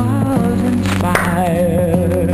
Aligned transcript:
was 0.00 0.60
inspired. 0.62 2.28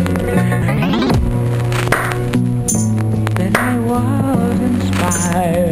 Then 3.37 3.57
I 3.57 3.79
was 3.81 4.61
inspired. 4.61 5.66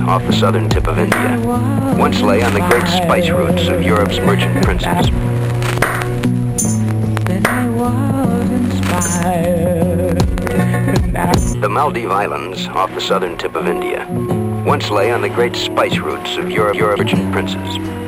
Off 0.00 0.22
the 0.26 0.32
southern 0.32 0.68
tip 0.68 0.86
of 0.86 0.98
India, 0.98 1.40
once 1.96 2.20
lay 2.20 2.42
on 2.42 2.52
the 2.52 2.60
great 2.68 2.86
spice 2.86 3.30
routes 3.30 3.68
of 3.68 3.82
Europe's 3.82 4.18
merchant 4.18 4.64
princes. 4.64 5.10
The 11.60 11.68
Maldive 11.68 12.10
Islands, 12.10 12.68
off 12.68 12.92
the 12.94 13.00
southern 13.00 13.36
tip 13.38 13.54
of 13.54 13.66
India, 13.66 14.06
once 14.64 14.90
lay 14.90 15.10
on 15.10 15.22
the 15.22 15.28
great 15.28 15.56
spice 15.56 15.98
routes 15.98 16.36
of 16.36 16.50
Europe's 16.50 16.80
merchant 16.80 17.32
princes. 17.32 18.07